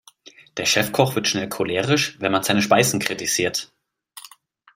[0.57, 3.71] Der Chefkoch wird schnell cholerisch, wenn man seine Speisen kritisiert.